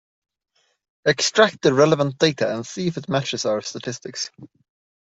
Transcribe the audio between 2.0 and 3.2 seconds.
data and see if it